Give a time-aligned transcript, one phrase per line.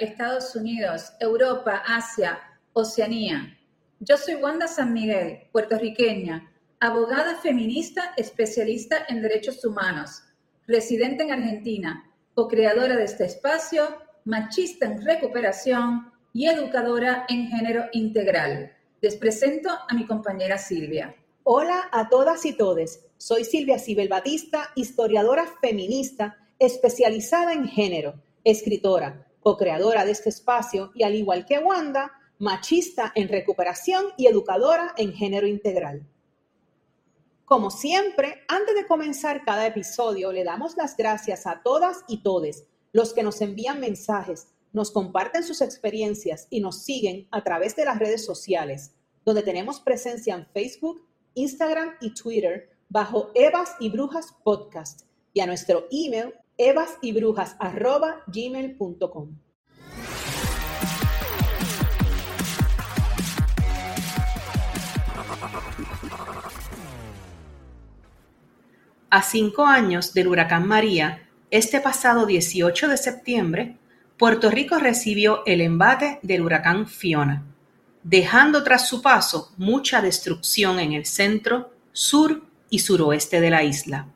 [0.00, 2.38] Estados Unidos, Europa, Asia,
[2.72, 3.58] Oceanía.
[4.00, 6.50] Yo soy Wanda San Miguel, puertorriqueña,
[6.80, 10.22] abogada feminista especialista en derechos humanos,
[10.66, 18.72] residente en Argentina, co-creadora de este espacio, machista en recuperación y educadora en género integral.
[19.00, 21.14] Les presento a mi compañera Silvia.
[21.42, 23.04] Hola a todas y todes.
[23.16, 31.04] Soy Silvia Cibel Batista, historiadora feminista especializada en género, escritora, co-creadora de este espacio y
[31.04, 36.06] al igual que Wanda, machista en recuperación y educadora en género integral.
[37.46, 42.66] Como siempre, antes de comenzar cada episodio, le damos las gracias a todas y todes
[42.92, 47.86] los que nos envían mensajes, nos comparten sus experiencias y nos siguen a través de
[47.86, 48.92] las redes sociales,
[49.24, 55.46] donde tenemos presencia en Facebook, Instagram y Twitter bajo Evas y Brujas Podcast y a
[55.46, 59.38] nuestro email evasyBrujas@gmail.com.
[69.10, 73.78] A cinco años del huracán María, este pasado 18 de septiembre,
[74.18, 77.46] Puerto Rico recibió el embate del huracán Fiona,
[78.02, 84.08] dejando tras su paso mucha destrucción en el centro, sur y suroeste de la isla.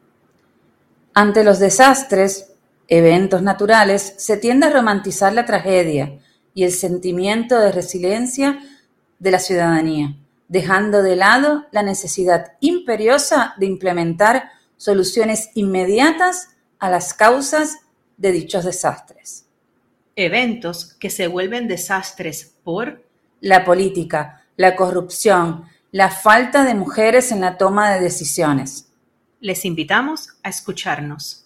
[1.15, 2.53] Ante los desastres,
[2.89, 6.19] eventos naturales, se tiende a romantizar la tragedia
[6.55, 8.59] y el sentimiento de resiliencia
[9.19, 10.17] de la ciudadanía,
[10.49, 17.79] dejando de lado la necesidad imperiosa de implementar soluciones inmediatas a las causas
[18.17, 19.47] de dichos desastres.
[20.17, 23.05] Eventos que se vuelven desastres por
[23.41, 28.92] La política, la corrupción, la falta de mujeres en la toma de decisiones.
[29.43, 31.45] Les invitamos a escucharnos.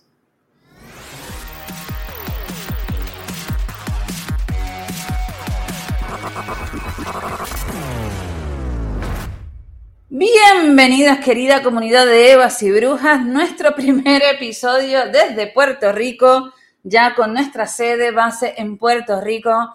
[10.10, 16.52] Bienvenidas querida comunidad de Evas y Brujas, nuestro primer episodio desde Puerto Rico,
[16.82, 19.74] ya con nuestra sede base en Puerto Rico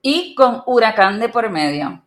[0.00, 2.02] y con huracán de por medio.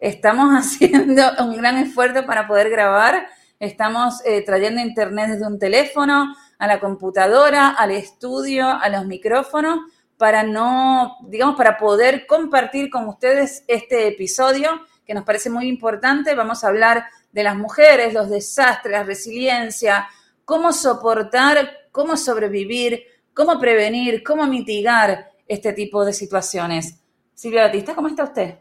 [0.00, 3.28] Estamos haciendo un gran esfuerzo para poder grabar,
[3.58, 9.80] estamos eh, trayendo internet desde un teléfono a la computadora, al estudio, a los micrófonos,
[10.16, 14.68] para no, digamos, para poder compartir con ustedes este episodio
[15.04, 16.34] que nos parece muy importante.
[16.34, 20.08] Vamos a hablar de las mujeres, los desastres, la resiliencia,
[20.44, 27.00] cómo soportar, cómo sobrevivir, cómo prevenir, cómo mitigar este tipo de situaciones.
[27.34, 28.58] Silvia Batista, ¿cómo está usted?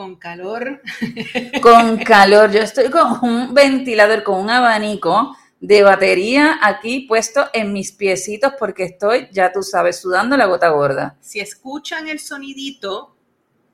[0.00, 0.80] Con calor,
[1.60, 2.50] Con calor.
[2.50, 8.54] Yo estoy con un ventilador, con un abanico de batería aquí puesto en mis piecitos
[8.58, 11.18] porque estoy, ya tú sabes, sudando la gota gorda.
[11.20, 13.14] si escuchan el sonidito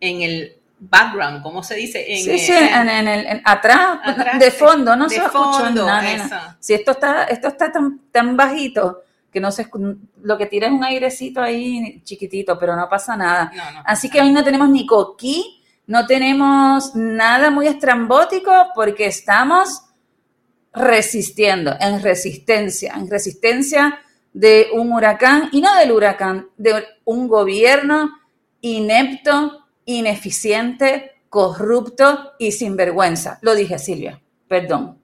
[0.00, 2.04] en el background, ¿cómo se dice?
[2.12, 5.26] En, Sí, sí, en, en el, en- atrás, Atrás, de fondo, no De se va
[5.26, 6.56] a escuchar fondo, nada.
[6.58, 9.68] Si esto está, esto está tan, tan bajito que no se
[10.22, 13.52] lo que tira es un airecito ahí chiquitito, pero no pasa nada.
[13.54, 13.82] No, no.
[13.86, 19.82] Así que hoy no tenemos ni coquí, no tenemos nada muy estrambótico porque estamos
[20.72, 24.00] resistiendo, en resistencia, en resistencia
[24.32, 28.10] de un huracán, y no del huracán, de un gobierno
[28.60, 33.38] inepto, ineficiente, corrupto y sinvergüenza.
[33.40, 35.00] Lo dije, Silvia, perdón.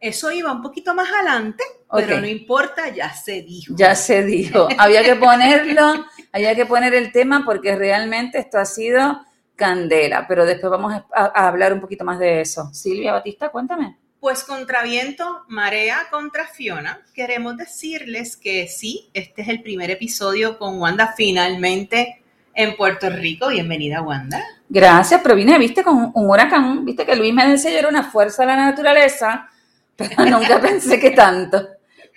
[0.00, 3.74] Eso iba un poquito más adelante, pero no importa, ya se dijo.
[3.76, 4.68] Ya se dijo.
[4.76, 9.24] Había que ponerlo, había que poner el tema porque realmente esto ha sido
[9.56, 12.72] candela, pero después vamos a, a hablar un poquito más de eso.
[12.72, 13.96] Silvia Batista, cuéntame.
[14.20, 20.58] Pues contra viento, marea contra Fiona, queremos decirles que sí, este es el primer episodio
[20.58, 22.22] con Wanda finalmente
[22.54, 23.48] en Puerto Rico.
[23.48, 24.42] Bienvenida, Wanda.
[24.68, 28.10] Gracias, pero vine, viste, con un huracán, viste que Luis me decía yo era una
[28.10, 29.48] fuerza de la naturaleza,
[29.94, 31.68] pero nunca pensé que tanto.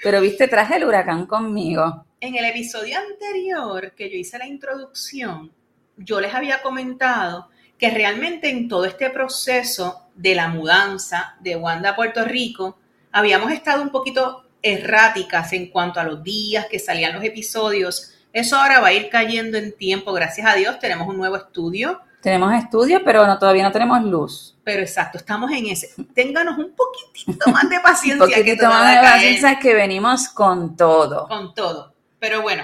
[0.01, 2.05] Pero viste, traje el huracán conmigo.
[2.19, 5.51] En el episodio anterior que yo hice la introducción,
[5.97, 11.91] yo les había comentado que realmente en todo este proceso de la mudanza de Wanda
[11.91, 12.77] a Puerto Rico,
[13.11, 18.13] habíamos estado un poquito erráticas en cuanto a los días que salían los episodios.
[18.33, 22.01] Eso ahora va a ir cayendo en tiempo, gracias a Dios, tenemos un nuevo estudio,
[22.21, 24.57] Tenemos estudios, pero no, todavía no tenemos luz.
[24.63, 25.89] pero exacto, estamos en ese.
[26.15, 30.27] Ténganos un poquitito más de Un paciencia que poquitito todo más de paciencia que venimos
[30.29, 31.27] con todo.
[31.27, 31.93] con todo.
[32.19, 32.63] Pero bueno,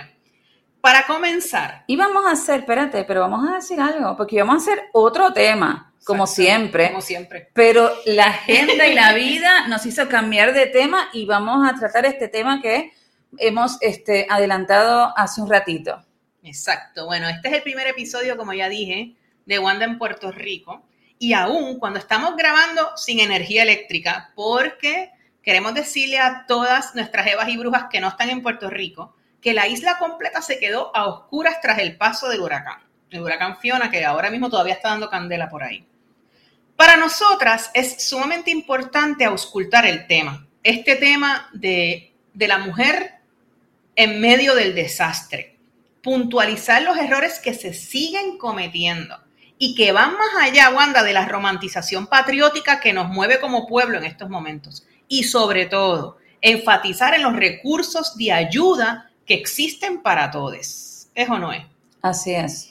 [0.84, 1.86] para comenzar.
[1.88, 5.32] Y vamos a hacer, espérate, pero vamos a decir algo, porque vamos a hacer otro
[5.32, 6.90] tema, como siempre.
[6.90, 7.50] Como siempre.
[7.54, 12.06] Pero la agenda y la vida nos hizo cambiar de tema y vamos a tratar
[12.06, 12.92] este tema que
[13.38, 16.04] hemos este, adelantado hace un ratito.
[16.44, 17.06] Exacto.
[17.06, 19.16] Bueno, este es el primer episodio, como ya dije,
[19.46, 20.84] de Wanda en Puerto Rico.
[21.18, 25.14] Y aún cuando estamos grabando sin energía eléctrica, porque
[25.44, 29.54] queremos decirle a todas nuestras evas y brujas que no están en Puerto Rico, que
[29.54, 32.80] la isla completa se quedó a oscuras tras el paso del huracán.
[33.12, 35.86] El huracán Fiona, que ahora mismo todavía está dando candela por ahí.
[36.78, 40.48] Para nosotras es sumamente importante auscultar el tema.
[40.64, 43.16] Este tema de, de la mujer
[43.96, 45.58] en medio del desastre.
[46.02, 49.20] Puntualizar los errores que se siguen cometiendo
[49.58, 53.98] y que van más allá, Wanda, de la romantización patriótica que nos mueve como pueblo
[53.98, 54.86] en estos momentos.
[55.08, 61.08] Y sobre todo, enfatizar en los recursos de ayuda que existen para todos.
[61.16, 61.64] ¿Es o no es?
[62.02, 62.70] Así es.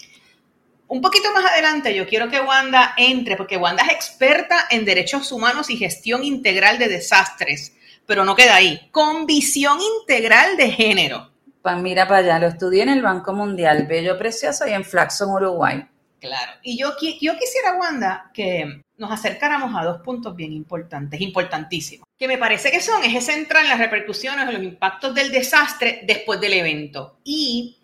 [0.89, 5.33] Un poquito más adelante yo quiero que Wanda entre, porque Wanda es experta en derechos
[5.33, 7.73] humanos y gestión integral de desastres,
[8.05, 11.31] pero no queda ahí, con visión integral de género.
[11.63, 15.31] Pa, mira para allá, lo estudié en el Banco Mundial, bello, precioso, y en Flaxon,
[15.31, 15.87] Uruguay.
[16.23, 16.53] Claro.
[16.63, 22.29] Y yo, yo quisiera, Wanda, que nos acercáramos a dos puntos bien importantes, importantísimos, que
[22.29, 26.41] me parece que son eje central en las repercusiones o los impactos del desastre después
[26.41, 27.19] del evento.
[27.25, 27.77] Y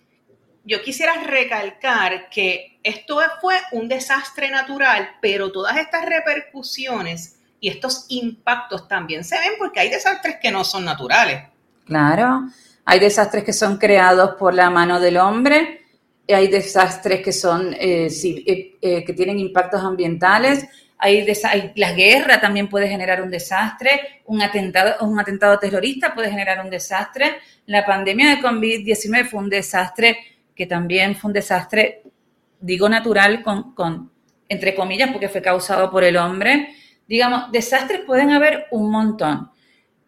[0.62, 8.06] yo quisiera recalcar que esto fue un desastre natural, pero todas estas repercusiones y estos
[8.10, 11.42] impactos también se ven porque hay desastres que no son naturales.
[11.84, 12.48] Claro,
[12.84, 15.77] hay desastres que son creados por la mano del hombre,
[16.34, 20.66] hay desastres que son eh, eh, eh, que tienen impactos ambientales,
[20.98, 26.30] hay, hay- la guerra también puede generar un desastre, un atentado, un atentado terrorista puede
[26.30, 27.36] generar un desastre,
[27.66, 30.18] la pandemia de COVID-19 fue un desastre
[30.54, 32.02] que también fue un desastre,
[32.60, 34.10] digo natural, con, con
[34.48, 36.74] entre comillas, porque fue causado por el hombre.
[37.06, 39.50] Digamos, desastres pueden haber un montón.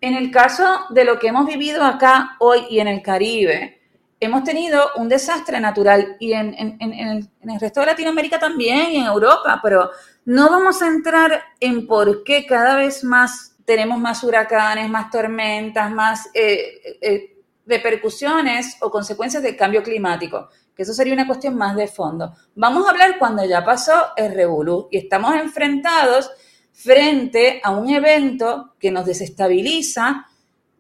[0.01, 3.80] En el caso de lo que hemos vivido acá hoy y en el Caribe,
[4.21, 7.29] hemos tenido un desastre natural y en, el,
[7.59, 9.91] resto de Latinoamérica también y en Europa, pero
[10.27, 15.91] no vamos a entrar en por qué cada vez más tenemos más huracanes, más tormentas,
[15.91, 21.75] más eh, eh, repercusiones o consecuencias del cambio climático, que eso sería una cuestión más
[21.75, 22.35] de fondo.
[22.55, 26.31] Vamos a hablar cuando ya pasó el revolú y estamos enfrentados
[26.73, 30.27] frente a un evento que nos desestabiliza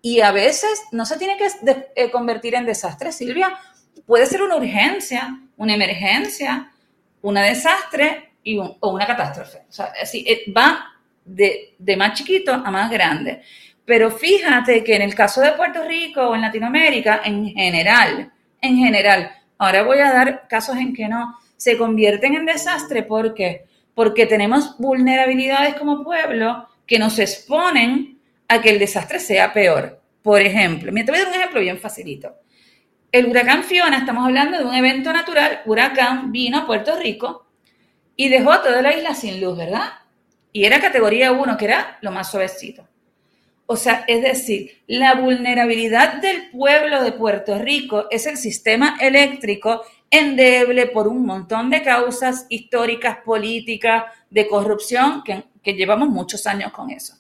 [0.02, 1.48] y a veces no se tiene que
[1.94, 3.52] eh, convertir en desastre, Silvia.
[4.06, 6.70] Puede ser una urgencia, una emergencia,
[7.22, 9.58] una desastre un- o una catástrofe.
[9.68, 10.86] O sea, así, eh, va
[11.24, 13.42] de, de más chiquito a más grande.
[13.84, 18.76] Pero fíjate que en el caso de Puerto Rico o en Latinoamérica, en general, en
[18.76, 24.24] general, ahora voy a dar casos en que no, se convierten en desastre porque porque
[24.24, 28.19] tenemos vulnerabilidades como pueblo que nos exponen
[28.50, 30.02] a que el desastre sea peor.
[30.22, 32.34] Por ejemplo, mira, te voy a dar un ejemplo bien facilito.
[33.12, 37.46] El huracán Fiona, estamos hablando de un evento natural, huracán vino a Puerto Rico
[38.16, 39.92] y dejó toda la isla sin luz, ¿verdad?
[40.52, 42.88] Y era categoría 1, que era lo más suavecito.
[43.66, 49.82] O sea, es decir, la vulnerabilidad del pueblo de Puerto Rico es el sistema eléctrico
[50.10, 56.90] endeble por un montón de causas históricas, políticas, de corrupción, que llevamos muchos años con
[56.90, 57.19] eso.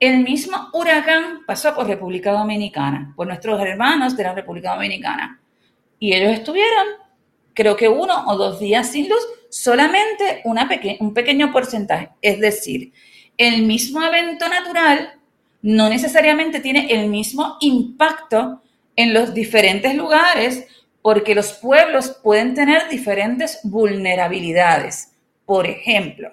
[0.00, 5.40] El mismo huracán pasó por República Dominicana, por nuestros hermanos de la República Dominicana.
[5.98, 6.86] Y ellos estuvieron,
[7.54, 12.10] creo que uno o dos días sin luz, solamente un pequeño porcentaje.
[12.20, 12.92] Es decir,
[13.36, 15.14] el mismo evento natural
[15.62, 18.60] no necesariamente tiene el mismo impacto
[18.96, 20.66] en los diferentes lugares
[21.00, 25.12] porque los pueblos pueden tener diferentes vulnerabilidades.
[25.46, 26.32] Por ejemplo,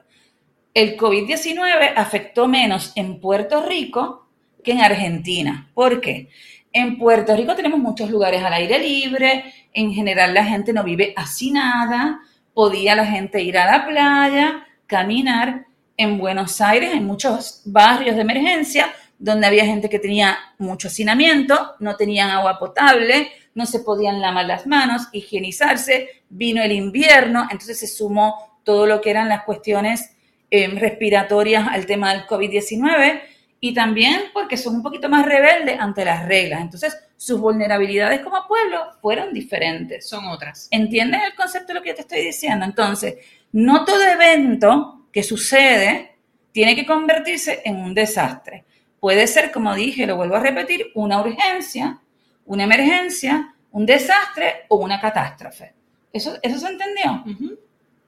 [0.74, 4.28] el COVID-19 afectó menos en Puerto Rico
[4.63, 5.70] que en Argentina.
[5.74, 6.30] ¿Por qué?
[6.72, 11.13] En Puerto Rico tenemos muchos lugares al aire libre, en general la gente no vive
[11.18, 12.22] hacinada,
[12.54, 15.66] podía la gente ir a la playa, caminar.
[15.98, 21.75] En Buenos Aires, en muchos barrios de emergencia, donde había gente que tenía mucho hacinamiento,
[21.80, 27.80] no tenían agua potable, no se podían lavar las manos, higienizarse, vino el invierno, entonces
[27.80, 30.16] se sumó todo lo que eran las cuestiones
[30.51, 33.22] eh, respiratorias al tema del COVID-19
[33.63, 36.62] y también porque son un poquito más rebeldes ante las reglas.
[36.62, 40.10] Entonces, sus vulnerabilidades como pueblo fueron diferentes.
[40.10, 40.67] Son otras.
[40.72, 42.65] ¿Entiendes el concepto de lo que yo te estoy diciendo?
[42.65, 43.15] Entonces,
[43.51, 46.15] no todo evento que sucede
[46.51, 48.65] tiene que convertirse en un desastre.
[49.00, 52.00] Puede ser, como dije, lo vuelvo a repetir, una urgencia,
[52.46, 55.74] una emergencia, un desastre o una catástrofe.
[56.12, 57.24] ¿Eso, eso se entendió?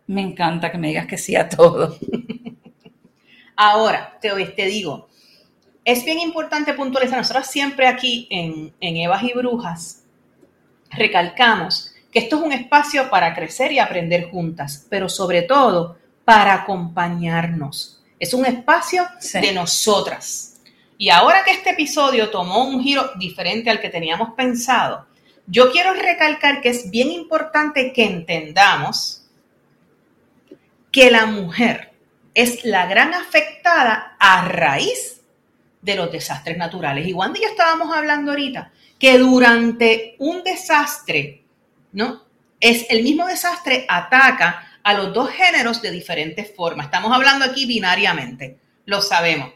[0.07, 1.97] Me encanta que me digas que sí a todo.
[3.55, 5.07] Ahora, te, te digo,
[5.86, 10.03] es bien importante puntualizar, nosotros siempre aquí en, en Evas y Brujas
[10.91, 16.53] recalcamos que esto es un espacio para crecer y aprender juntas, pero sobre todo para
[16.53, 18.01] acompañarnos.
[18.19, 19.39] Es un espacio Sí.
[19.41, 20.62] de nosotras.
[20.98, 25.07] Y ahora que este episodio tomó un giro diferente al que teníamos pensado,
[25.48, 29.25] yo quiero recalcar que es bien importante que entendamos
[30.91, 31.92] que la mujer
[32.33, 35.21] es la gran afectada a raíz
[35.81, 37.07] de los desastres naturales.
[37.07, 41.43] Y Wanda y yo estábamos hablando ahorita que durante un desastre,
[41.91, 42.23] ¿no?
[42.59, 46.85] Es el mismo desastre ataca a los dos géneros de diferentes formas.
[46.85, 49.51] Estamos hablando aquí binariamente, lo sabemos.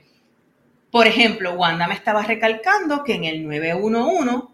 [0.91, 4.47] Por ejemplo, Wanda me estaba recalcando que en el 911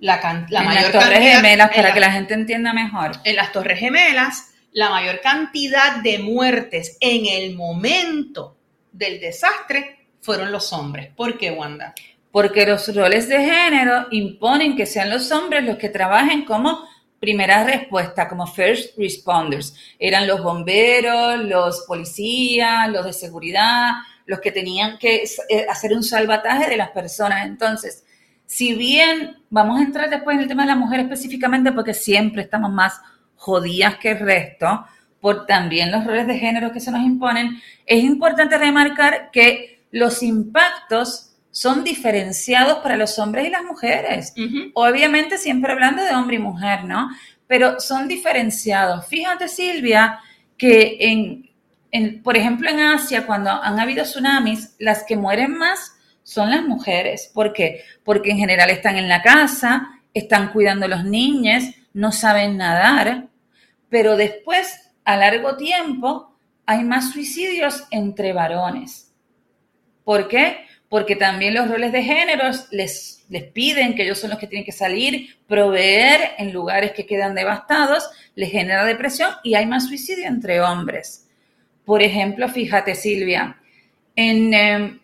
[0.00, 2.72] la, can- la en mayor las torres cantidad- gemelas, para la- que la gente entienda
[2.72, 3.12] mejor.
[3.24, 8.56] en las Torres Gemelas, la mayor cantidad de muertes en el momento
[8.92, 11.10] del desastre fueron los hombres.
[11.16, 11.94] ¿Por qué, Wanda?
[12.30, 16.86] Porque los roles de género imponen que sean los hombres los que trabajen como
[17.18, 19.74] primera respuesta, como first responders.
[19.98, 23.90] Eran los bomberos, los policías, los de seguridad,
[24.26, 27.46] los que tenían que eh, hacer un salvataje de las personas.
[27.46, 28.04] Entonces,
[28.46, 32.42] si bien vamos a entrar después en el tema de la mujer específicamente, porque siempre
[32.42, 33.00] estamos más
[33.38, 34.84] jodidas que el resto,
[35.20, 40.22] por también los roles de género que se nos imponen, es importante remarcar que los
[40.22, 44.34] impactos son diferenciados para los hombres y las mujeres.
[44.74, 47.08] Obviamente siempre hablando de hombre y mujer, ¿no?
[47.46, 49.06] Pero son diferenciados.
[49.06, 50.20] Fíjate, Silvia,
[50.56, 51.50] que en,
[51.90, 56.62] en, por ejemplo, en Asia, cuando han habido tsunamis, las que mueren más son las
[56.62, 57.30] mujeres.
[57.32, 57.82] ¿Por qué?
[58.04, 61.64] Porque en general están en la casa, están cuidando a los niños,
[61.98, 63.26] no saben nadar,
[63.88, 66.32] pero después, a largo tiempo,
[66.64, 69.12] hay más suicidios entre varones.
[70.04, 70.58] ¿Por qué?
[70.88, 74.64] Porque también los roles de géneros les, les piden que ellos son los que tienen
[74.64, 80.28] que salir, proveer en lugares que quedan devastados, les genera depresión y hay más suicidio
[80.28, 81.28] entre hombres.
[81.84, 83.58] Por ejemplo, fíjate Silvia,
[84.14, 85.00] en, eh,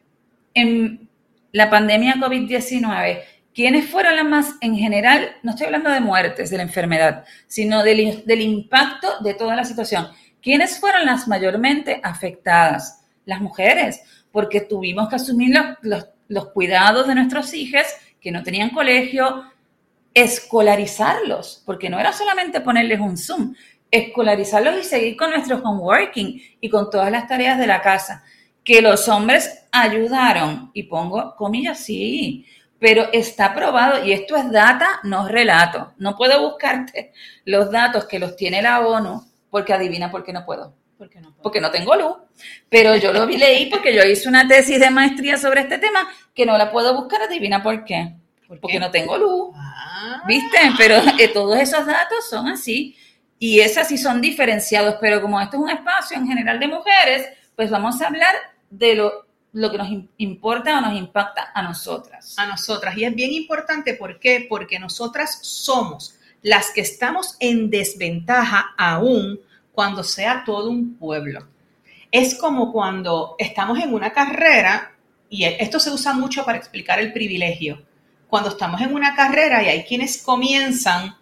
[0.55, 1.09] en
[1.51, 3.21] la pandemia COVID-19,
[3.55, 7.83] ¿quiénes fueron las más, en general, no estoy hablando de muertes de la enfermedad, sino
[7.83, 10.09] del, impacto de toda la situación?
[10.43, 13.05] ¿Quiénes fueron las mayormente afectadas?
[13.25, 15.55] Las mujeres, porque tuvimos que asumir
[16.29, 17.85] los cuidados de nuestros hijos
[18.21, 19.45] que no tenían colegio,
[20.13, 23.55] escolarizarlos, porque no era solamente ponerles un Zoom,
[23.91, 28.25] escolarizarlos y seguir con nuestro homeworking y con todas las tareas de la casa.
[28.63, 32.47] Que los hombres ayudaron, y pongo comillas, sí,
[32.85, 35.95] pero está probado, y esto es data, no relato.
[35.97, 37.15] No puedo buscarte
[37.47, 40.75] los datos que los tiene la ONU, porque adivina por qué no puedo.
[40.99, 41.43] ¿Por qué no puedo?
[41.43, 42.19] Porque no tengo luz.
[42.69, 46.07] Pero yo lo vi, leí porque yo hice una tesis de maestría sobre este tema
[46.35, 48.17] que no la puedo buscar, adivina por qué.
[48.47, 48.61] ¿Por qué?
[48.61, 49.55] Porque no tengo luz.
[49.57, 50.23] Ah.
[50.29, 50.59] ¿Viste?
[50.77, 52.99] Pero eh, todos esos datos son así.
[53.39, 54.97] Y esas sí son diferenciados.
[55.01, 58.35] Pero como esto es un espacio en general de mujeres, pues vamos a hablar
[58.69, 59.25] de lo,
[59.55, 62.35] lo que nos im- importa o nos impacta a nosotras.
[62.37, 62.97] a nosotras.
[62.99, 64.47] Y es bien importante, ¿por qué?
[64.49, 69.41] Porque nosotras somos las que estamos en desventaja aún
[69.73, 71.49] cuando sea todo un pueblo.
[72.13, 74.93] Es como cuando estamos en una carrera,
[75.31, 77.83] y esto se usa mucho para explicar el privilegio,
[78.29, 81.17] cuando estamos en una carrera y hay quienes comienzan,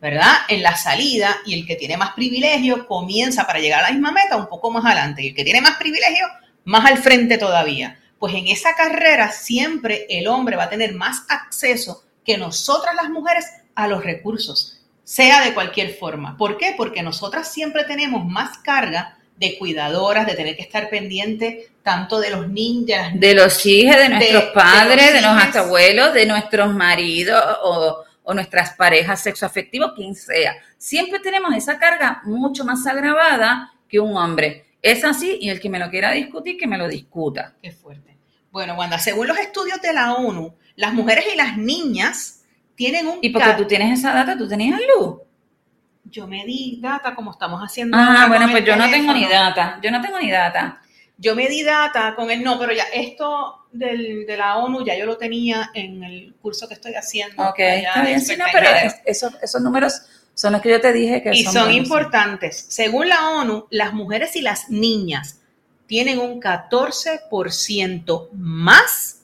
[0.00, 0.32] ¿verdad?
[0.48, 4.12] En la salida y el que tiene más privilegio comienza para llegar a la misma
[4.12, 6.26] meta un poco más adelante y el que tiene más privilegio
[6.64, 7.98] más al frente todavía.
[8.18, 13.10] Pues en esa carrera siempre el hombre va a tener más acceso que nosotras las
[13.10, 16.36] mujeres a los recursos, sea de cualquier forma.
[16.36, 16.74] ¿Por qué?
[16.76, 22.30] Porque nosotras siempre tenemos más carga de cuidadoras, de tener que estar pendiente tanto de
[22.30, 25.56] los niños, de las De los hijos, de nuestros de padres, los de, nuestros hijes.
[25.56, 30.54] abuelos, de nuestros maridos o, o nuestras parejas sexoafectivos, quien sea.
[30.76, 34.66] Siempre tenemos esa carga mucho más agravada que un hombre.
[34.82, 37.54] Es así y el que me lo quiera discutir, que me lo discuta.
[37.62, 38.16] Qué fuerte.
[38.50, 42.42] Bueno, Wanda, según los estudios de la ONU, las mujeres y las niñas
[42.74, 43.18] tienen un...
[43.22, 45.18] Y porque tú tienes esa data, tú tenías luz.
[46.04, 47.96] Yo me di data como estamos haciendo.
[47.98, 49.78] Ah, bueno, pues yo no tengo ni data.
[49.82, 50.80] Yo no tengo ni data.
[51.18, 54.96] Yo me di data con el no, pero ya esto del, de la ONU ya
[54.96, 57.42] yo lo tenía en el curso que estoy haciendo.
[57.50, 60.00] Ok, está bien, sí, no, pero es- esos, esos números
[60.40, 62.64] son los que yo te dije que y son importantes.
[62.70, 65.42] Según la ONU, las mujeres y las niñas
[65.86, 69.18] tienen un 14% más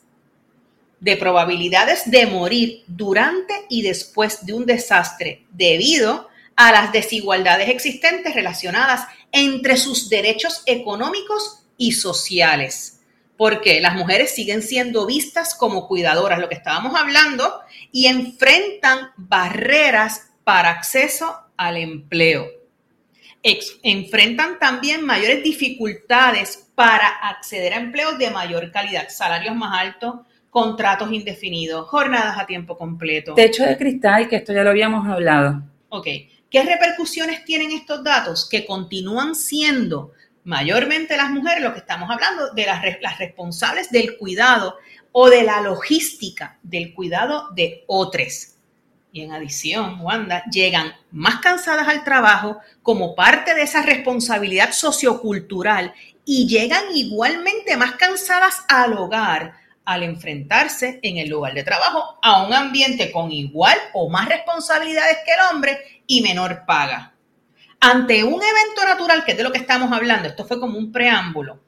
[1.01, 8.35] de probabilidades de morir durante y después de un desastre debido a las desigualdades existentes
[8.35, 13.01] relacionadas entre sus derechos económicos y sociales.
[13.39, 17.59] Porque las mujeres siguen siendo vistas como cuidadoras, lo que estábamos hablando,
[17.91, 22.47] y enfrentan barreras para acceso al empleo.
[23.83, 30.15] enfrentan también mayores dificultades para acceder a empleos de mayor calidad, salarios más altos,
[30.49, 33.35] contratos indefinidos, jornadas a tiempo completo.
[33.35, 35.65] Techo de cristal, que esto ya lo habíamos hablado.
[35.89, 36.07] Ok.
[36.49, 38.49] ¿Qué repercusiones tienen estos datos?
[38.49, 40.13] Que continúan siendo
[40.45, 44.77] mayormente las mujeres, lo que estamos hablando, de las, las responsables del cuidado
[45.11, 48.56] o de la logística del cuidado de otros.
[49.17, 55.95] Y en adición, Wanda, llegan más cansadas al trabajo como parte de esa responsabilidad sociocultural
[56.27, 59.55] y llegan igualmente más cansadas al hogar
[59.87, 65.17] al enfrentarse en el lugar de trabajo a un ambiente con igual o más responsabilidades
[65.25, 67.15] que el hombre y menor paga.
[67.81, 70.93] Ante un evento natural, que es de lo que estamos hablando, esto fue como un
[70.93, 71.59] preámbulo,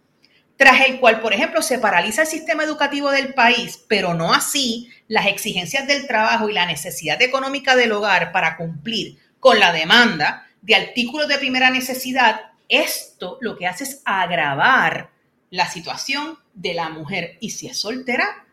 [0.58, 4.90] tras el cual, por ejemplo, se paraliza el sistema educativo del país, pero no así
[5.06, 10.48] las exigencias del trabajo y la necesidad económica del hogar para cumplir con la demanda
[10.60, 15.10] de artículos de primera necesidad, esto lo que hace es agravar
[15.50, 17.38] la situación de la mujer.
[17.40, 18.47] Y si es soltera,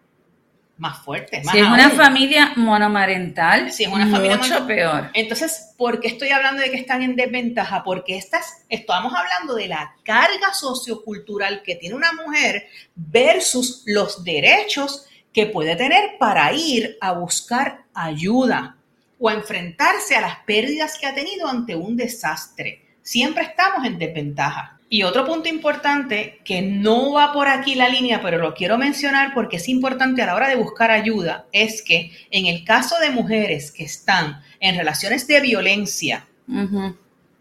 [0.78, 1.42] más fuerte.
[1.44, 5.10] si es una familia monomarental, si es una familia mucho peor.
[5.14, 7.84] Entonces, ¿por qué estoy hablando de que están en desventaja?
[7.84, 15.06] Porque estas, estamos hablando de la carga sociocultural que tiene una mujer versus los derechos
[15.34, 18.78] que puede tener para ir a buscar ayuda
[19.20, 22.82] o a enfrentarse a las pérdidas que ha tenido ante un desastre.
[23.02, 24.75] Siempre estamos en desventaja.
[24.88, 29.34] Y otro punto importante que no va por aquí la línea, pero lo quiero mencionar
[29.34, 33.10] porque es importante a la hora de buscar ayuda, es que en el caso de
[33.10, 36.28] mujeres que están en relaciones de violencia,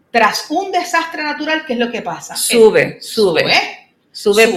[0.09, 2.35] tras un desastre natural, ¿qué es lo que pasa?
[2.35, 3.43] Sube, sube.
[4.11, 4.47] Sube,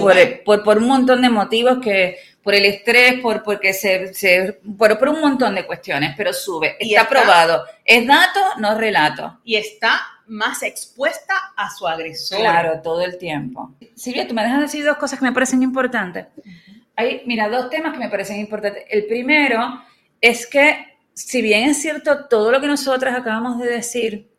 [0.45, 4.97] por, por, un montón de motivos que por el estrés, por porque se, se por,
[4.97, 6.77] por, un montón de cuestiones, pero sube.
[6.79, 7.65] Está, está probado.
[7.83, 9.39] Es dato, no relato.
[9.43, 12.39] Y está más expuesta a su agresor.
[12.39, 13.75] Claro, todo el tiempo.
[13.95, 16.27] Silvia, tú me dejas decir dos cosas que me parecen importantes.
[16.95, 18.83] Hay, mira, dos temas que me parecen importantes.
[18.89, 19.83] El primero
[20.21, 24.29] es que, si bien es cierto todo lo que nosotras acabamos de decir,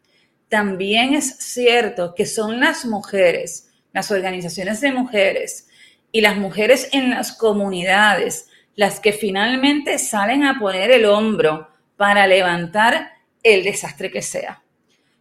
[0.48, 5.68] también es cierto que son las mujeres, las organizaciones de mujeres
[6.12, 12.26] y las mujeres en las comunidades las que finalmente salen a poner el hombro para
[12.26, 14.62] levantar el desastre que sea.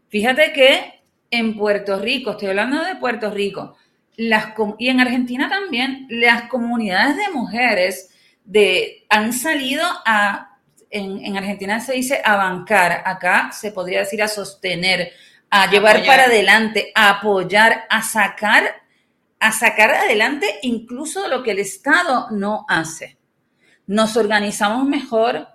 [0.08, 3.76] Fíjate que en Puerto Rico, estoy hablando de Puerto Rico,
[4.16, 8.10] las, y en Argentina también, las comunidades de mujeres
[8.44, 10.58] de, han salido a,
[10.90, 15.12] en, Argentina se dice a bancar, acá se podría decir a sostener,
[15.50, 18.82] a llevar para adelante, a apoyar, a sacar,
[19.40, 23.18] a sacar adelante incluso lo que el Estado no hace.
[23.88, 25.48] Nos organizamos mejor,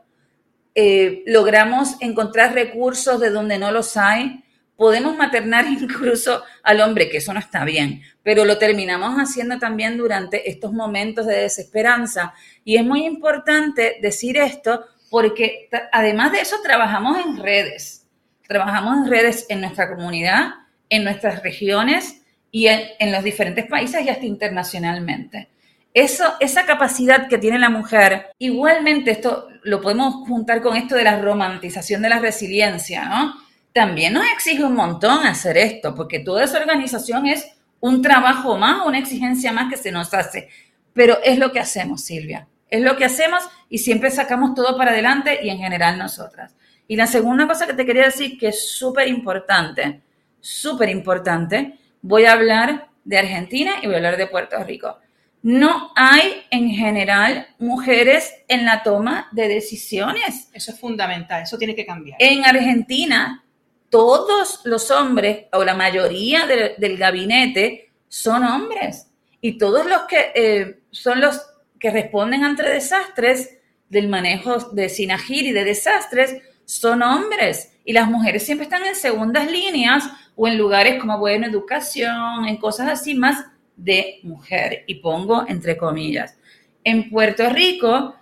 [0.74, 4.42] eh, logramos encontrar recursos de donde no los hay,
[4.76, 9.98] podemos maternar incluso al hombre, que eso no está bien, pero lo terminamos haciendo también
[9.98, 12.32] durante estos momentos de desesperanza.
[12.64, 18.08] Y es muy importante decir esto porque además de eso trabajamos en redes,
[18.48, 20.54] trabajamos en redes en nuestra comunidad,
[20.88, 22.23] en nuestras regiones
[22.54, 25.48] y en, los diferentes países y hasta internacionalmente.
[25.92, 31.02] Eso, esa capacidad que tiene la mujer, igualmente esto lo podemos juntar con esto de
[31.02, 33.34] la romantización de la resiliencia, ¿no?
[33.72, 37.44] también nos exige un montón hacer esto, porque toda esa organización es
[37.80, 40.48] un trabajo más, una exigencia más que se nos hace.
[40.92, 42.46] Pero es lo que hacemos, Silvia.
[42.70, 46.54] Es lo que hacemos y siempre sacamos todo para adelante y en general nosotras.
[46.86, 50.02] Y la segunda cosa que te quería decir que es súper importante,
[50.38, 54.98] súper importante, voy a hablar de Argentina y voy a hablar de Puerto Rico.
[55.42, 60.50] No hay en general mujeres en la toma de decisiones.
[60.52, 62.18] Eso es fundamental, eso tiene que cambiar.
[62.20, 63.42] En Argentina
[63.88, 69.08] todos los hombres, o la mayoría del gabinete, son hombres.
[69.40, 71.40] Y todos los que eh, son los
[71.78, 77.73] que responden ante desastres, del manejo de Sinagir y de desastres, son hombres.
[77.84, 80.04] Y las mujeres siempre están en segundas líneas
[80.36, 83.44] o en lugares como buena educación, en cosas así más
[83.76, 84.84] de mujer.
[84.86, 86.36] Y pongo entre comillas.
[86.82, 88.16] En Puerto Rico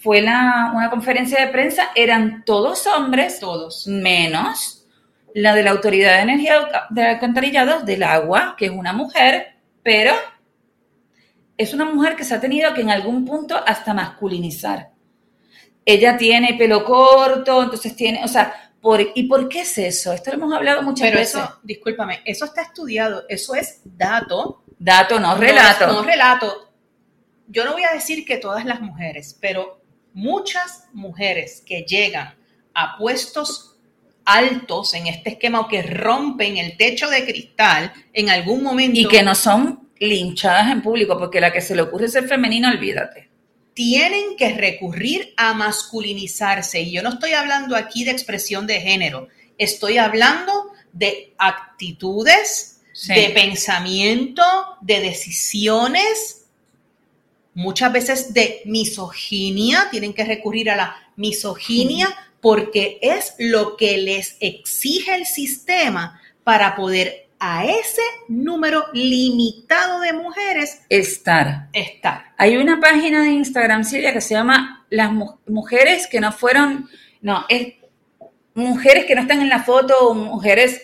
[0.00, 4.78] fue una conferencia de prensa, eran todos hombres, todos, menos
[5.34, 10.12] la de la Autoridad de Energía de Alcantarillados del Agua, que es una mujer, pero
[11.56, 14.90] es una mujer que se ha tenido que en algún punto hasta masculinizar.
[15.84, 20.12] Ella tiene pelo corto, entonces tiene, o sea, por, ¿y por qué es eso?
[20.12, 21.34] Esto lo hemos hablado muchas Pero veces.
[21.34, 24.62] eso, discúlpame, eso está estudiado, eso es dato.
[24.78, 25.86] Dato, no relato.
[25.86, 26.72] No, no relato.
[27.48, 29.80] Yo no voy a decir que todas las mujeres, pero
[30.12, 32.34] muchas mujeres que llegan
[32.74, 33.76] a puestos
[34.24, 38.98] altos en este esquema o que rompen el techo de cristal en algún momento.
[38.98, 42.70] y que no son linchadas en público, porque la que se le ocurre ser femenina,
[42.70, 43.30] olvídate.
[43.78, 46.80] Tienen que recurrir a masculinizarse.
[46.80, 53.14] Y yo no estoy hablando aquí de expresión de género, estoy hablando de actitudes, Sí.
[53.14, 54.42] de pensamiento,
[54.80, 56.46] de decisiones,
[57.54, 64.38] muchas veces de misoginia, tienen que recurrir a la misoginia porque es lo que les
[64.40, 71.68] exige el sistema para poder a ese número limitado de mujeres Estar.
[71.72, 72.32] estar.
[72.36, 76.88] Hay una página de Instagram, Silvia, que se llama Las Mu- Mujeres que no fueron,
[77.20, 77.74] no, es
[78.54, 80.82] mujeres que no están en la foto o mujeres,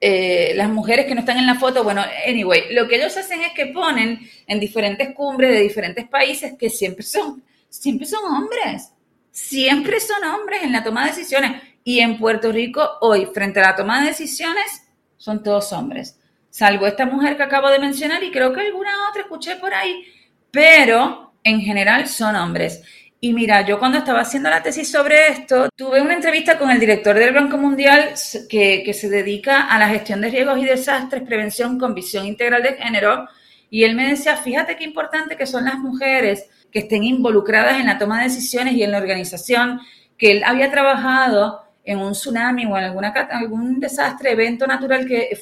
[0.00, 3.42] eh, las mujeres que no están en la foto, bueno, anyway, lo que ellos hacen
[3.42, 8.92] es que ponen en diferentes cumbres de diferentes países que siempre son, siempre son hombres,
[9.30, 11.62] siempre son hombres en la toma de decisiones.
[11.84, 14.86] Y en Puerto Rico hoy, frente a la toma de decisiones,
[15.20, 16.18] son todos hombres.
[16.48, 20.04] Salvo esta mujer que acabo de mencionar y creo que alguna otra escuché por ahí,
[20.50, 22.82] pero en general son hombres.
[23.20, 26.80] Y mira, yo cuando estaba haciendo la tesis sobre esto, tuve una entrevista con el
[26.80, 28.14] director del Banco Mundial
[28.48, 32.62] que, que se dedica a la gestión de riesgos y desastres, prevención con visión integral
[32.62, 33.28] de género,
[33.68, 37.86] y él me decía, fíjate qué importante que son las mujeres que estén involucradas en
[37.86, 39.80] la toma de decisiones y en la organización,
[40.16, 45.22] que él había trabajado en un tsunami o en alguna, algún desastre, evento natural que
[45.22, 45.38] eh,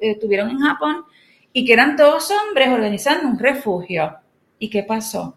[0.00, 1.04] eh, tuvieron en Japón,
[1.52, 4.16] y que eran todos hombres organizando un refugio.
[4.58, 5.36] ¿Y qué pasó?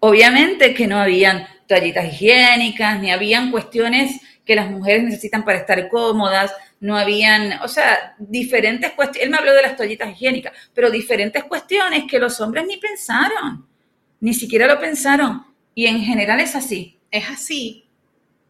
[0.00, 5.88] Obviamente que no habían toallitas higiénicas, ni habían cuestiones que las mujeres necesitan para estar
[5.88, 9.24] cómodas, no habían, o sea, diferentes cuestiones.
[9.24, 13.66] Él me habló de las toallitas higiénicas, pero diferentes cuestiones que los hombres ni pensaron,
[14.20, 15.44] ni siquiera lo pensaron.
[15.74, 16.98] Y en general es así.
[17.10, 17.85] Es así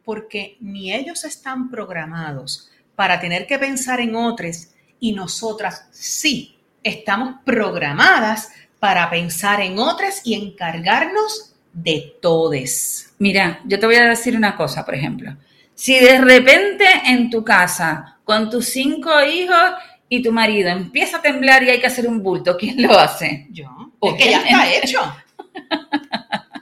[0.06, 4.68] porque ni ellos están programados para tener que pensar en otros
[5.00, 13.14] y nosotras sí estamos programadas para pensar en otras y encargarnos de todes.
[13.18, 15.36] Mira, yo te voy a decir una cosa, por ejemplo.
[15.74, 19.72] Si de repente en tu casa, con tus cinco hijos
[20.08, 23.48] y tu marido, empieza a temblar y hay que hacer un bulto, ¿quién lo hace?
[23.50, 23.68] Yo.
[24.00, 25.16] Es que ya está hecho.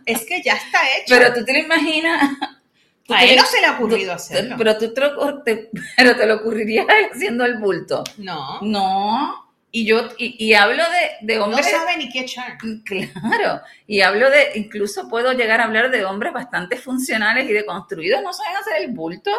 [0.07, 1.15] Es que ya está hecho.
[1.15, 2.31] Pero tú te lo imaginas.
[3.09, 4.55] A él no se le ha ocurrido tú- hacerlo.
[4.59, 4.95] Pero tú
[5.45, 8.05] te pero te lo ocurriría haciendo el bulto.
[8.19, 8.61] no.
[8.63, 9.41] No.
[9.77, 11.69] Y yo, y, y hablo de, de No hombres.
[11.69, 12.57] sabe ni qué echar.
[12.85, 18.23] Claro, y hablo de, incluso puedo llegar a hablar de hombres bastante funcionales y deconstruidos,
[18.23, 19.33] no saben hacer el bulto.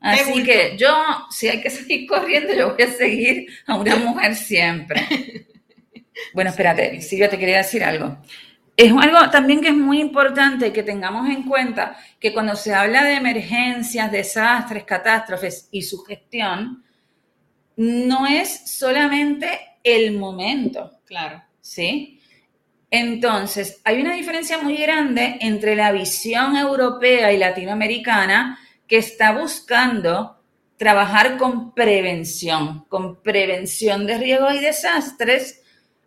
[0.00, 0.46] Así bulto?
[0.46, 0.94] que yo,
[1.30, 5.48] si hay que seguir corriendo, yo voy a seguir a una mujer siempre.
[6.32, 8.18] Bueno, espérate, Silvia, te quería decir algo.
[8.76, 13.04] Es algo también que es muy importante que tengamos en cuenta que cuando se habla
[13.04, 16.84] de emergencias, desastres, catástrofes y su gestión,
[17.76, 21.00] no es solamente el momento.
[21.06, 21.42] Claro.
[21.60, 22.20] ¿sí?
[22.90, 30.42] Entonces, hay una diferencia muy grande entre la visión europea y latinoamericana que está buscando
[30.76, 35.62] trabajar con prevención, con prevención de riesgos y desastres,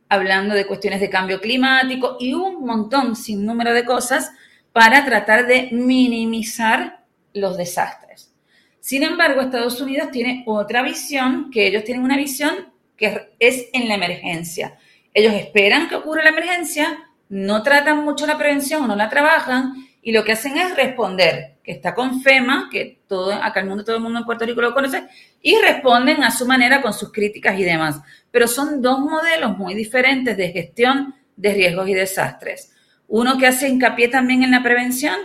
[0.10, 4.32] hablando de cuestiones de cambio climático y un montón, sin número de cosas,
[4.74, 8.34] para tratar de minimizar los desastres.
[8.80, 13.88] Sin embargo, Estados Unidos tiene otra visión, que ellos tienen una visión que es en
[13.88, 14.78] la emergencia.
[15.14, 20.12] Ellos esperan que ocurra la emergencia, no tratan mucho la prevención, no la trabajan y
[20.12, 23.98] lo que hacen es responder, que está con FEMA, que todo, acá el mundo, todo
[23.98, 25.08] el mundo en Puerto Rico lo conoce,
[25.42, 28.02] y responden a su manera con sus críticas y demás.
[28.32, 32.72] Pero son dos modelos muy diferentes de gestión de riesgos y desastres.
[33.08, 35.16] Uno que hace hincapié también en la prevención,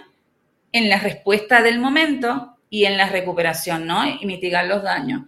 [0.72, 4.04] en la respuesta del momento y en la recuperación, ¿no?
[4.06, 5.22] Y mitigar los daños.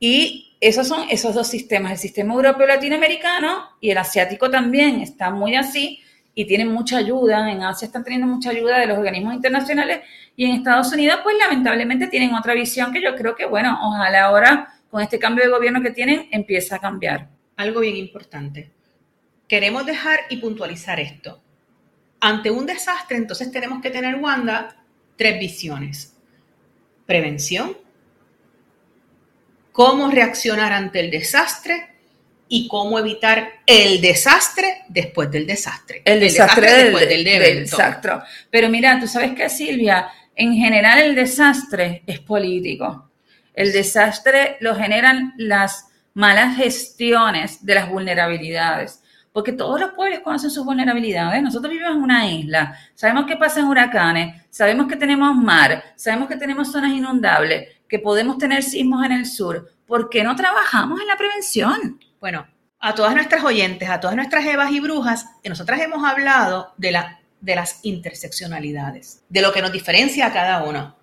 [0.00, 5.30] Y esos son esos dos sistemas, el sistema europeo latinoamericano y el asiático también está
[5.30, 6.00] muy así
[6.34, 10.00] y tienen mucha ayuda, en Asia están teniendo mucha ayuda de los organismos internacionales
[10.38, 14.26] y en Estados Unidos pues lamentablemente tienen otra visión que yo creo que bueno, ojalá
[14.26, 17.28] ahora con este cambio de gobierno que tienen empieza a cambiar.
[17.56, 18.70] Algo bien importante.
[19.48, 21.42] Queremos dejar y puntualizar esto.
[22.20, 24.76] Ante un desastre, entonces tenemos que tener, Wanda,
[25.16, 26.14] tres visiones.
[27.04, 27.76] Prevención,
[29.72, 31.88] cómo reaccionar ante el desastre
[32.46, 36.02] y cómo evitar el desastre después del desastre.
[36.04, 38.12] El, desastre, después del, desastre.
[38.50, 43.10] Pero mira, tú sabes que Silvia, en general el desastre es político.
[43.54, 49.02] El desastre lo generan las malas gestiones de las vulnerabilidades.
[49.32, 51.42] Porque todos los pueblos conocen sus vulnerabilidades.
[51.42, 56.36] Nosotros vivimos en una isla, sabemos que pasan huracanes, sabemos que tenemos mar, sabemos que
[56.36, 59.68] tenemos zonas inundables, que podemos tener sismos en el sur.
[59.86, 61.98] ¿Por qué no trabajamos en la prevención?
[62.20, 62.46] Bueno,
[62.78, 67.18] a todas nuestras oyentes, a todas nuestras evas y brujas, nosotras hemos hablado de, la,
[67.40, 70.96] de las interseccionalidades, de lo que nos diferencia a cada uno.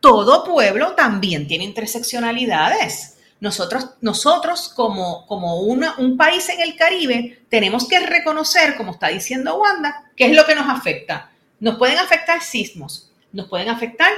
[0.00, 3.16] Todo pueblo también tiene interseccionalidades.
[3.40, 9.56] Nosotros, nosotros como, como un país en el Caribe, tenemos que reconocer, como está diciendo
[9.56, 11.30] Wanda, qué es lo que nos afecta.
[11.60, 14.12] Nos pueden afectar sismos, nos pueden afectar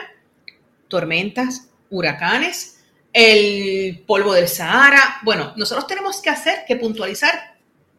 [0.88, 2.81] tormentas, huracanes,
[3.12, 5.20] el polvo del Sahara.
[5.23, 7.50] Bueno, nosotros tenemos que hacer, que puntualizar,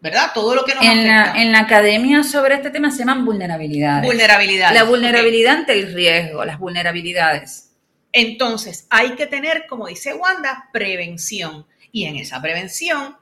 [0.02, 0.32] ¿verdad?
[0.34, 1.34] Todo lo que nos en afecta.
[1.34, 4.06] La, en la academia sobre este tema se llaman vulnerabilidades.
[4.06, 4.74] Vulnerabilidades.
[4.74, 7.70] La vulnerabilidad ante el riesgo, las vulnerabilidades.
[8.12, 11.66] Entonces, hay que tener, como dice Wanda, prevención.
[11.92, 13.16] Y en esa prevención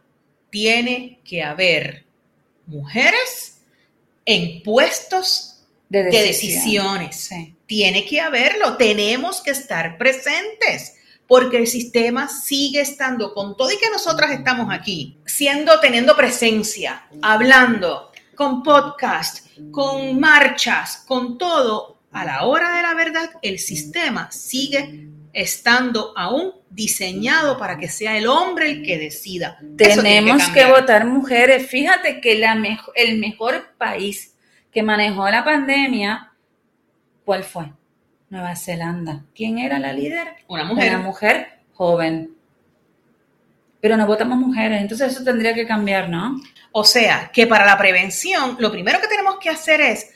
[0.50, 2.06] tiene que haber
[2.66, 3.62] mujeres
[4.26, 7.30] en puestos de, decisiones.
[7.66, 10.96] Tiene que haberlo, tenemos que estar presentes
[11.30, 17.04] porque el sistema sigue estando con todo y que nosotras estamos aquí, siendo, teniendo presencia,
[17.22, 24.32] hablando, con podcast, con marchas, con todo, a la hora de la verdad, el sistema
[24.32, 29.60] sigue estando aún diseñado para que sea el hombre el que decida.
[29.78, 31.70] Tenemos que, votar mujeres.
[31.70, 32.58] Fíjate que la
[32.96, 34.36] el mejor país
[34.72, 36.32] que manejó la pandemia,
[37.24, 37.72] ¿cuál fue?
[38.30, 39.24] Nueva Zelanda.
[39.36, 40.28] ¿Quién era la líder?
[40.48, 40.96] Una mujer.
[40.96, 42.36] Una mujer joven.
[43.82, 46.40] Pero no votamos mujeres, entonces eso tendría que cambiar, ¿no?
[46.72, 50.12] O sea, que para la prevención, lo primero que tenemos que hacer es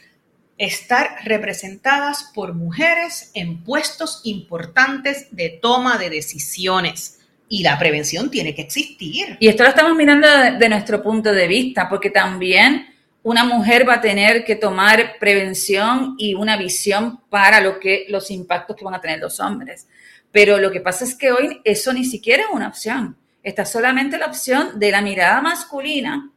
[0.58, 7.20] estar representadas por mujeres en puestos importantes de toma de decisiones.
[7.50, 9.38] Y la prevención tiene que existir.
[9.40, 12.88] Y esto lo estamos mirando de, nuestro punto de vista, porque también
[13.24, 18.30] una mujer va a tener que tomar prevención y una visión para lo que los
[18.30, 19.88] impactos que van a tener los hombres.
[20.32, 23.18] Pero lo que pasa es que hoy eso ni siquiera es una opción.
[23.42, 26.32] Está solamente la opción de la mirada masculina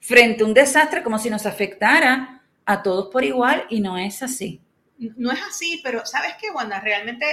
[0.00, 4.22] frente a un desastre como si nos afectara a todos por igual y no es
[4.22, 4.60] así.
[4.98, 6.80] No es así, pero ¿sabes qué, Wanda?
[6.80, 7.26] Realmente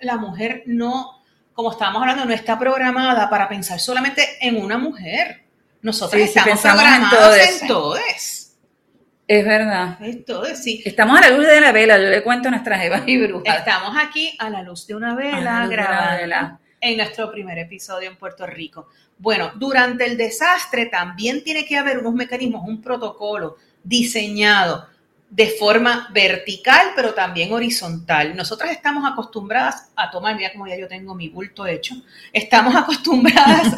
[0.00, 1.22] la mujer no,
[1.54, 5.47] como estábamos hablando, no está programada para pensar solamente en una mujer
[5.82, 9.98] nosotros estamos programados en todo Es verdad.
[10.02, 10.82] Es sí.
[10.84, 13.58] Estamos a la luz de la vela, yo le cuento a nuestras evas y brujas.
[13.58, 18.46] Estamos aquí a la luz de una vela grabada en nuestro primer episodio en Puerto
[18.46, 18.88] Rico.
[19.18, 24.86] Bueno, durante el desastre también tiene que haber unos mecanismos, un protocolo diseñado
[25.30, 28.34] de forma vertical, pero también horizontal.
[28.34, 31.94] Nosotras estamos acostumbradas a tomar, mira como ya yo tengo mi bulto hecho,
[32.32, 33.74] estamos acostumbradas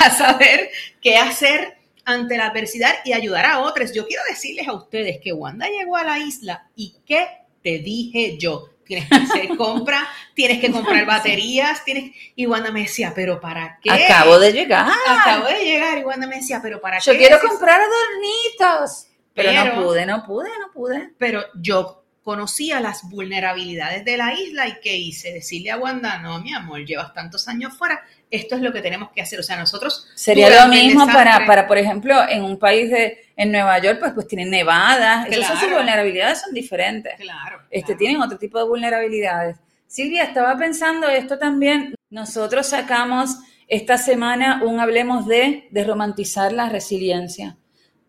[0.00, 3.92] a, saber qué hacer ante la adversidad y ayudar a otros.
[3.92, 7.26] Yo quiero decirles a ustedes que Wanda llegó a la isla y ¿qué
[7.62, 8.70] te dije yo?
[8.84, 12.12] Tienes que hacer compra, tienes que comprar baterías, tienes...
[12.36, 13.90] Y Wanda me decía, ¿pero para qué?
[13.90, 14.92] Acabo de llegar.
[15.08, 17.04] Acabo de llegar y Wanda me decía, ¿pero para qué?
[17.04, 19.08] Yo quiero comprar adornitos.
[19.36, 21.10] Pero, no pude, no pude, no pude.
[21.18, 25.32] Pero yo conocía las vulnerabilidades de la isla y ¿qué hice?
[25.32, 29.10] Decirle a Wanda, no, mi amor, llevas tantos años fuera, esto es lo que tenemos
[29.14, 29.38] que hacer.
[29.38, 30.08] O sea, nosotros...
[30.16, 34.12] Sería lo mismo para, para, por ejemplo, en un país de, en Nueva York, pues,
[34.12, 37.14] pues tienen nevadas, esas vulnerabilidades son diferentes.
[37.16, 39.58] Claro, Este, Tienen otro tipo de vulnerabilidades.
[39.86, 43.36] Silvia, estaba pensando esto también, nosotros sacamos
[43.68, 47.56] esta semana un Hablemos de, de romantizar la resiliencia.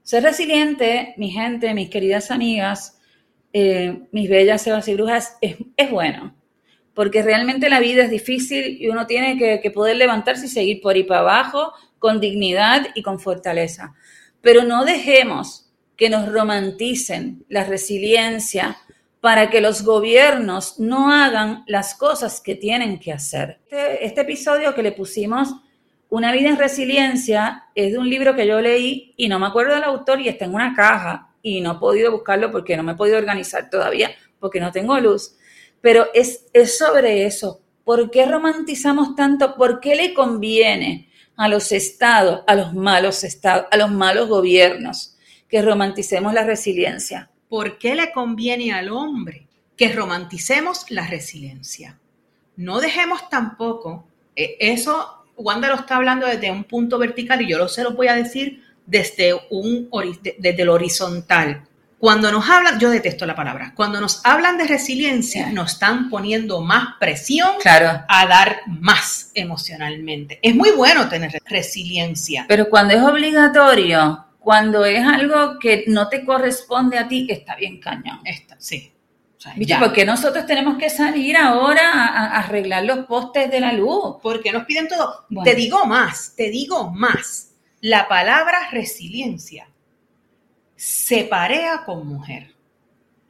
[0.07, 2.97] Ser resiliente, mi gente, mis queridas amigas,
[3.51, 5.57] eh, mis bellas sebas y brujas, es,
[5.91, 6.33] bueno,
[6.93, 10.95] porque realmente la vida es difícil y uno tiene que, poder levantarse y seguir por
[10.95, 13.95] ahí para abajo con dignidad y con fortaleza.
[14.39, 18.77] Pero no dejemos que nos romanticen la resiliencia
[19.19, 23.59] para que los gobiernos no hagan las cosas que tienen que hacer.
[23.63, 25.53] Este, este episodio que le pusimos
[26.09, 29.73] una vida en resiliencia es de un libro que yo leí y no me acuerdo
[29.75, 32.93] del autor y está en una caja y no he podido buscarlo porque no me
[32.93, 35.35] he podido organizar todavía porque no tengo luz.
[35.81, 37.61] Pero es, es sobre eso.
[37.83, 39.55] ¿Por qué romantizamos tanto?
[39.55, 45.15] ¿Por qué le conviene a los estados, a los malos estados, a los malos gobiernos
[45.49, 47.29] que romanticemos la resiliencia?
[47.49, 51.99] ¿Por qué le conviene al hombre que romanticemos la resiliencia?
[52.55, 57.57] No dejemos tampoco, eh, eso Wanda lo está hablando desde un punto vertical y yo
[57.57, 59.89] lo se lo voy a decir desde, un,
[60.39, 61.63] desde el horizontal.
[61.99, 66.61] Cuando nos hablan, yo detesto la palabra, cuando nos hablan de resiliencia, nos están poniendo
[66.61, 68.03] más presión claro.
[68.07, 70.39] a dar más emocionalmente.
[70.43, 72.45] Es muy bueno tener resiliencia.
[72.47, 77.79] Pero cuando es obligatorio, cuando es algo que no te corresponde a ti, está bien
[77.79, 78.19] cañón.
[78.23, 78.93] Está, sí.
[79.55, 79.77] ¿Viste?
[79.79, 84.17] Porque nosotros tenemos que salir ahora a, arreglar los postes de la luz.
[84.21, 85.25] Porque nos piden todo.
[85.43, 87.51] Te digo más, te digo más.
[87.81, 89.69] La palabra resiliencia
[90.75, 92.55] se parea con mujer.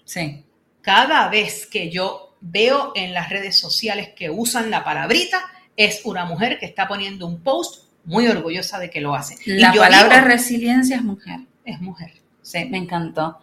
[0.05, 0.45] Sí.
[0.81, 6.25] Cada vez que yo veo en las redes sociales que usan la palabrita, es una
[6.25, 9.35] mujer que está poniendo un post muy orgullosa de que lo hace.
[9.45, 11.41] La palabra resiliencia es mujer.
[11.65, 12.13] Es mujer.
[12.41, 13.39] Sí, me encantó.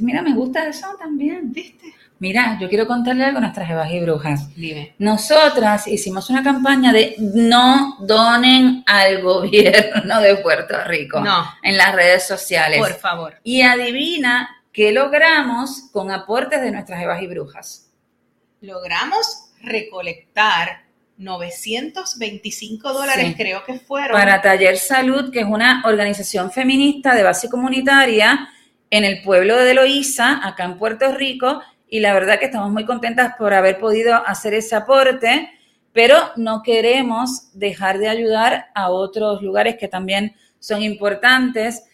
[0.00, 1.94] mira, me gusta eso también, ¿viste?
[2.20, 4.54] Mira, yo quiero contarle algo a nuestras evas y brujas.
[4.56, 4.94] Dime.
[4.98, 11.20] Nosotras hicimos una campaña de no donen al gobierno de Puerto Rico.
[11.20, 11.44] No.
[11.62, 12.78] En las redes sociales.
[12.78, 13.36] Por favor.
[13.44, 17.90] Y adivina qué logramos con aportes de nuestras evas y brujas.
[18.60, 24.12] Logramos recolectar 925 dólares, creo que fueron.
[24.16, 28.48] Para Taller Salud, que es una organización feminista de base comunitaria
[28.90, 32.84] en el pueblo de Loíza, acá en Puerto Rico, y la verdad que estamos muy
[32.84, 35.50] contentas por haber podido hacer ese aporte,
[35.92, 41.84] pero no queremos dejar de ayudar a otros lugares que también son importantes.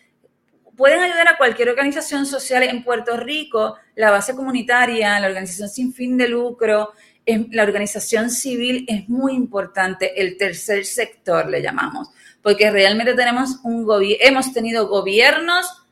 [0.76, 5.94] Pueden ayudar a cualquier organización social en Puerto Rico, la base comunitaria, la organización sin
[5.94, 6.92] fin de lucro,
[7.26, 12.10] la organización civil es muy importante, el tercer sector le llamamos,
[12.42, 13.86] porque realmente tenemos un
[14.20, 15.83] hemos tenido gobiernos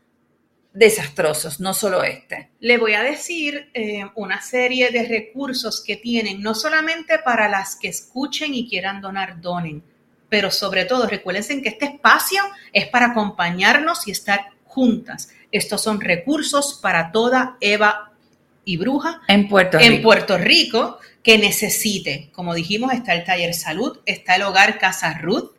[0.72, 2.50] desastrosos, no solo este.
[2.60, 7.76] Le voy a decir eh, una serie de recursos que tienen, no solamente para las
[7.76, 9.82] que escuchen y quieran donar, donen,
[10.28, 15.30] pero sobre todo recuerden que este espacio es para acompañarnos y estar juntas.
[15.50, 18.12] Estos son recursos para toda Eva
[18.64, 19.92] y Bruja en Puerto Rico.
[19.92, 22.30] En Puerto Rico que necesite.
[22.32, 25.52] Como dijimos, está el taller salud, está el hogar Casa Ruth,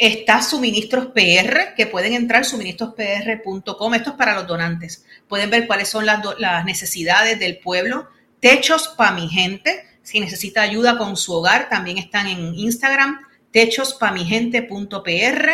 [0.00, 3.94] Está Suministros PR, que pueden entrar suministrospr.com.
[3.94, 5.04] Esto es para los donantes.
[5.28, 8.08] Pueden ver cuáles son las, necesidades del pueblo.
[8.40, 9.84] Techos para mi gente.
[10.02, 15.50] Si necesita ayuda con su hogar, también están en Instagram, techospamigente.pr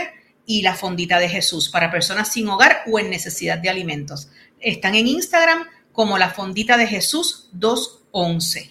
[0.46, 4.28] y la fondita de Jesús para personas sin hogar o en necesidad de alimentos.
[4.60, 8.70] Están en Instagram como la fondita de Jesús 211.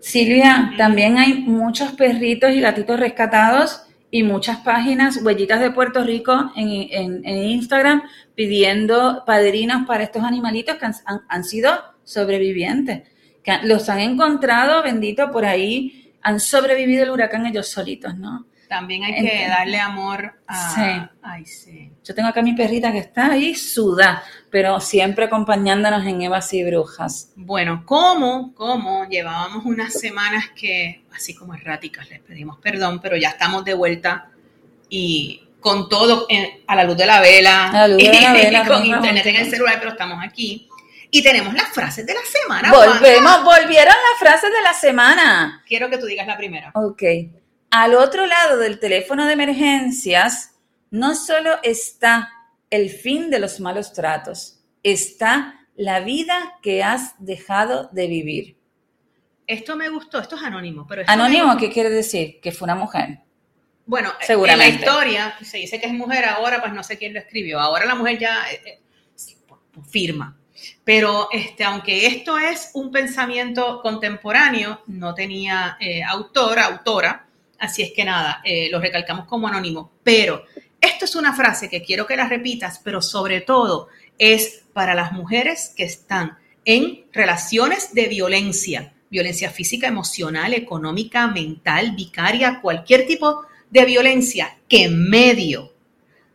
[0.00, 3.83] Silvia, también hay muchos perritos y gatitos rescatados
[4.14, 8.04] y muchas páginas, huellitas de Puerto Rico en, Instagram,
[8.36, 10.86] pidiendo padrinos para estos animalitos que
[11.28, 11.72] han, sido
[12.04, 13.08] sobrevivientes,
[13.42, 18.46] que los han encontrado, bendito, por ahí, han sobrevivido el huracán ellos solitos, ¿no?
[18.74, 20.74] También hay que darle amor a...
[20.74, 21.16] Sí.
[21.22, 21.92] Ay, sí.
[22.02, 26.64] Yo tengo acá mi perrita que está ahí suda, pero siempre acompañándonos en Evas y
[26.64, 27.30] Brujas.
[27.36, 28.52] Bueno, ¿cómo?
[28.56, 29.06] ¿Cómo?
[29.08, 34.30] Llevábamos unas semanas que, así como erráticas, les pedimos perdón, pero ya estamos de vuelta
[34.88, 36.26] y con todo
[36.66, 37.70] a la luz de la vela.
[37.72, 38.66] La luz de la vela.
[38.66, 40.68] con internet en el celular, pero estamos aquí.
[41.12, 42.72] Y tenemos las frases de la semana.
[42.72, 45.62] Volvemos, volvieron las frases de la semana.
[45.64, 46.72] Quiero que tú digas la primera.
[46.74, 47.04] Ok.
[47.76, 50.52] Al otro lado del teléfono de emergencias,
[50.92, 52.30] no solo está
[52.70, 58.56] el fin de los malos tratos, está la vida que has dejado de vivir.
[59.48, 61.02] Esto me gustó, esto es anónimo, pero...
[61.08, 62.38] ¿Anónimo qué quiere decir?
[62.40, 63.18] Que fue una mujer.
[63.86, 64.66] Bueno, Seguramente.
[64.66, 67.58] en la historia se dice que es mujer, ahora pues no sé quién lo escribió,
[67.58, 68.80] ahora la mujer ya eh, eh,
[69.90, 70.38] firma.
[70.84, 77.26] Pero este, aunque esto es un pensamiento contemporáneo, no tenía eh, autora, autora,
[77.58, 79.92] así es que nada, lo recalcamos como anónimo.
[80.02, 80.44] Pero
[80.80, 83.88] esto es una frase que quiero que la repitas, pero sobre todo
[84.18, 91.92] es para las mujeres que están en relaciones de violencia, violencia física, emocional, económica, mental,
[91.92, 95.72] vicaria, cualquier tipo de violencia que en medio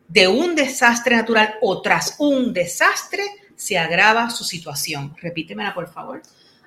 [0.07, 3.23] de un desastre natural o tras un desastre
[3.55, 5.15] se agrava su situación.
[5.21, 6.21] Repítemela, por favor.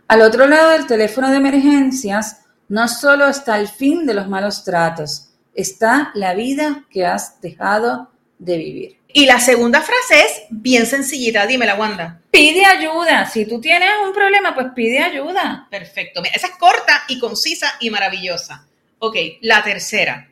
[0.08, 2.41] Al otro lado del teléfono de emergencias
[2.72, 8.10] no solo está el fin de los malos tratos, está la vida que has dejado
[8.38, 8.98] de vivir.
[9.12, 12.22] Y la segunda frase es bien sencillita, dímela, Wanda.
[12.30, 13.26] Pide ayuda.
[13.26, 15.68] Si tú tienes un problema, pues pide ayuda.
[15.70, 16.22] Perfecto.
[16.24, 18.66] esa es corta y concisa y maravillosa.
[19.00, 20.30] Ok, la tercera.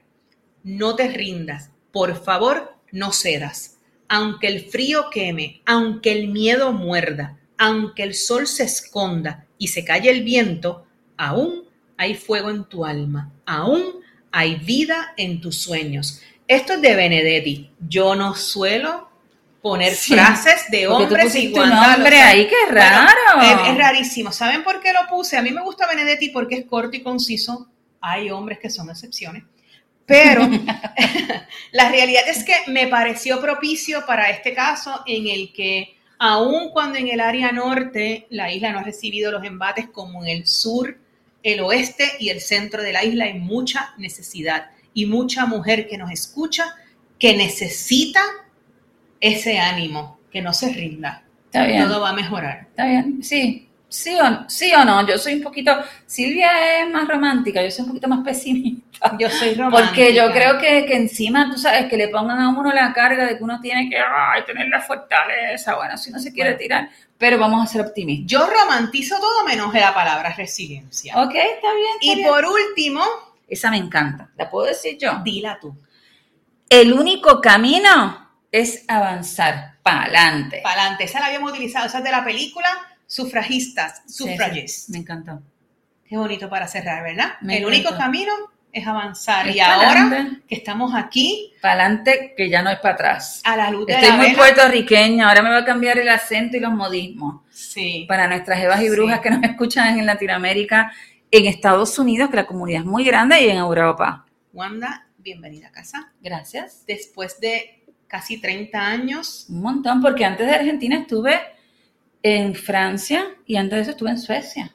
[0.63, 1.69] No te rindas.
[1.93, 3.77] Por favor, no cedas.
[4.09, 9.85] Aunque el frío queme, aunque el miedo muerda, aunque el sol se esconda y se
[9.85, 10.87] calle el viento,
[11.19, 11.69] aún
[12.01, 13.31] hay fuego en tu alma.
[13.45, 13.83] Aún
[14.33, 16.23] hay vida en tus sueños.
[16.49, 17.71] Esto es de Benedetti.
[17.79, 19.11] Yo no suelo
[19.61, 23.43] poner Sí, frases de hombres y nombre ahí, qué Bueno, raro.
[23.43, 24.33] es, es rarísimo.
[24.33, 25.37] ¿Saben por qué lo puse?
[25.37, 27.69] A mí me gusta Benedetti porque es corto y conciso.
[28.01, 29.43] Hay hombres que son excepciones.
[30.07, 30.49] Pero
[31.73, 36.99] la realidad es que me pareció propicio para este caso en el que, aun cuando
[36.99, 40.97] en el área norte la isla no ha recibido los embates como en el sur,
[41.43, 45.99] el oeste y el centro de la isla, hay mucha necesidad y mucha mujer que
[45.99, 46.77] nos escucha
[47.19, 48.23] que necesita
[49.21, 51.25] ese ánimo, que no se rinda.
[51.47, 51.87] Está bien.
[51.87, 52.67] Todo va a mejorar.
[52.71, 53.70] Está bien, sí.
[53.93, 55.73] Sí o, sí o no, yo soy un poquito,
[56.07, 59.17] Silvia es más romántica, yo soy un poquito más pesimista.
[59.19, 59.87] Yo soy romántica.
[59.89, 63.27] Porque yo creo que, que encima, tú sabes, que le pongan a uno la carga
[63.27, 66.59] de que uno tiene que ay, tener la fortaleza, bueno, si uno se quiere Bueno.
[66.63, 66.89] tirar,
[67.19, 68.31] pero vamos a ser optimistas.
[68.31, 71.15] Yo romantizo todo menos la palabra resiliencia.
[71.17, 71.95] Ok, está bien.
[72.01, 72.29] está Y bien.
[72.29, 73.03] por último,
[73.49, 75.19] Esa me encanta, ¿la puedo decir yo?
[75.25, 75.75] dila tú.
[76.69, 80.61] El único camino es avanzar para adelante.
[80.63, 81.05] Para adelante.
[81.05, 81.87] Esa la habíamos utilizado.
[81.87, 82.69] Esa es de la película
[83.11, 84.89] Sufragistas, Suffrages.
[84.89, 85.43] me encantó.
[86.09, 87.33] Qué bonito para cerrar, ¿verdad?
[87.41, 87.99] Me El único encantó.
[88.05, 88.33] camino
[88.73, 89.49] es avanzar.
[89.49, 90.43] Es y ahora adelante.
[90.47, 93.43] que estamos aquí, Para adelante, que ya no es para atrás.
[93.45, 94.39] a la luz de Estoy la muy vela.
[94.39, 97.43] puertorriqueña, ahora me va a cambiar el acento y los modismos.
[97.51, 98.05] Sí.
[98.09, 98.91] Para nuestras evas y Sí.
[98.91, 100.93] brujas que nos escuchan en Latinoamérica,
[101.33, 104.25] en Estados Unidos, que la comunidad es muy grande, y en Europa.
[104.53, 106.13] Wanda, bienvenida a casa.
[106.21, 106.85] Gracias.
[106.87, 111.41] Después de casi 30 años, Un montón, porque antes de Argentina estuve
[112.23, 114.75] en Francia y antes de eso estuve en Suecia.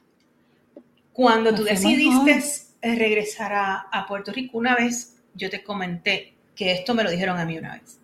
[1.13, 2.43] Cuando tú decidiste
[2.81, 7.11] eh, regresar a, a Puerto Rico, una vez yo te comenté que esto me lo
[7.11, 7.99] dijeron a mí una vez.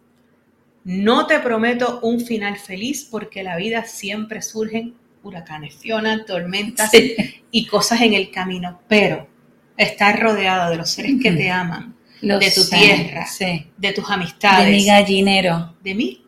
[0.83, 7.15] No te prometo un final feliz porque la vida siempre surgen huracanes, Fiona, tormentas Sí.
[7.51, 9.27] y cosas en el camino, pero
[9.77, 13.67] estar rodeado de los seres que te aman, Lo De tu tierra, Sí.
[13.77, 15.75] de tus De amistades, mi gallinero.
[15.83, 16.20] de mí,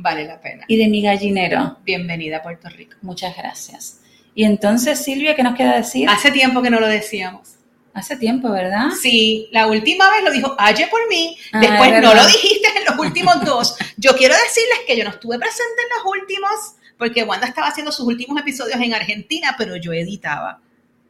[0.00, 0.64] vale la pena.
[0.66, 1.78] Y de mi gallinero.
[1.84, 2.96] Bienvenida a Puerto Rico.
[3.02, 4.00] Muchas gracias.
[4.34, 6.08] Y entonces, Silvia, ¿qué nos queda decir?
[6.08, 7.56] Hace tiempo que no lo decíamos.
[7.92, 8.90] Hace tiempo, ¿verdad?
[9.00, 12.68] Sí, la última vez lo dijo Aye por mí, Ah, después es no lo dijiste
[12.78, 13.76] en los últimos dos.
[13.96, 16.50] Yo quiero decirles que yo no estuve presente en los últimos,
[16.96, 20.60] porque Wanda estaba haciendo sus últimos episodios en Argentina, pero yo editaba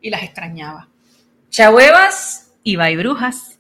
[0.01, 0.89] y las extrañaba.
[1.51, 2.49] Chahuevas.
[2.63, 3.59] Y bye brujas.